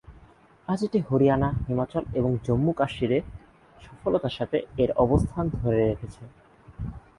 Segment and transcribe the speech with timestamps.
[0.67, 3.17] আজ এটি হরিয়ানা, হিমাচল এবং জম্মু কাশ্মীরে
[3.81, 6.23] সফলতার সাথে এর অবস্থান ধরে রেখেছে।